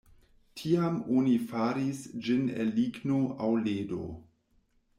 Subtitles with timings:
[0.59, 4.11] Tiam oni faris ĝin el ligno aŭ ledo.